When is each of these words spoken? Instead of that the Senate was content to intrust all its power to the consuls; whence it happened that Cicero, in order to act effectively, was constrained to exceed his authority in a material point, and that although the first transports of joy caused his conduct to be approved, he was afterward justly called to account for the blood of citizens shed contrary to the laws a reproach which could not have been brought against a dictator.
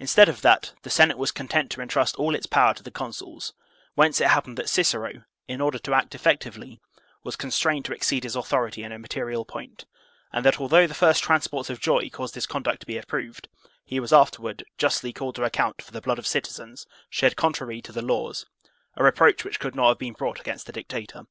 Instead 0.00 0.28
of 0.28 0.40
that 0.42 0.72
the 0.82 0.90
Senate 0.90 1.16
was 1.18 1.30
content 1.30 1.70
to 1.70 1.80
intrust 1.80 2.16
all 2.16 2.34
its 2.34 2.46
power 2.46 2.74
to 2.74 2.82
the 2.82 2.90
consuls; 2.90 3.52
whence 3.94 4.20
it 4.20 4.26
happened 4.26 4.56
that 4.58 4.68
Cicero, 4.68 5.22
in 5.46 5.60
order 5.60 5.78
to 5.78 5.94
act 5.94 6.16
effectively, 6.16 6.80
was 7.22 7.36
constrained 7.36 7.84
to 7.84 7.92
exceed 7.94 8.24
his 8.24 8.34
authority 8.34 8.82
in 8.82 8.90
a 8.90 8.98
material 8.98 9.44
point, 9.44 9.86
and 10.32 10.44
that 10.44 10.60
although 10.60 10.88
the 10.88 10.94
first 10.94 11.22
transports 11.22 11.70
of 11.70 11.78
joy 11.78 12.10
caused 12.10 12.34
his 12.34 12.44
conduct 12.44 12.80
to 12.80 12.86
be 12.86 12.98
approved, 12.98 13.48
he 13.84 14.00
was 14.00 14.12
afterward 14.12 14.64
justly 14.78 15.12
called 15.12 15.36
to 15.36 15.44
account 15.44 15.80
for 15.80 15.92
the 15.92 16.00
blood 16.02 16.18
of 16.18 16.26
citizens 16.26 16.84
shed 17.08 17.36
contrary 17.36 17.80
to 17.80 17.92
the 17.92 18.02
laws 18.02 18.46
a 18.96 19.04
reproach 19.04 19.44
which 19.44 19.60
could 19.60 19.76
not 19.76 19.90
have 19.90 19.98
been 19.98 20.14
brought 20.14 20.40
against 20.40 20.68
a 20.68 20.72
dictator. 20.72 21.22